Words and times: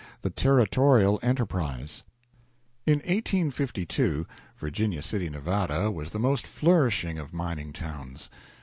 THE 0.23 0.31
TERRITORIAL 0.31 1.19
ENTERPRISE 1.21 2.01
In 2.87 2.93
1852 3.01 4.25
Virginia 4.57 4.99
City, 5.03 5.29
Nevada, 5.29 5.91
was 5.91 6.09
the 6.09 6.17
most 6.17 6.47
flourishing 6.47 7.19
of 7.19 7.35
mining 7.35 7.71
towns. 7.71 8.31